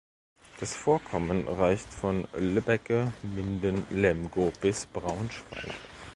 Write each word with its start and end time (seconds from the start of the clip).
Das 0.59 0.75
Vorkommen 0.75 1.47
reicht 1.47 1.93
von 1.93 2.27
Lübbecke, 2.35 3.13
Minden, 3.21 3.85
Lemgo 3.91 4.51
bis 4.59 4.87
Braunschweig. 4.87 5.75